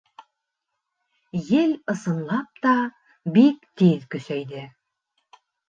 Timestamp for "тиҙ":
3.79-4.11